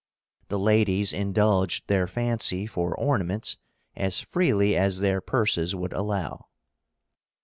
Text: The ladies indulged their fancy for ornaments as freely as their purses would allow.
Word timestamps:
The 0.47 0.57
ladies 0.57 1.13
indulged 1.13 1.83
their 1.87 2.07
fancy 2.07 2.65
for 2.65 2.97
ornaments 2.99 3.57
as 3.95 4.19
freely 4.19 4.75
as 4.75 4.97
their 4.99 5.21
purses 5.21 5.75
would 5.75 5.93
allow. 5.93 6.47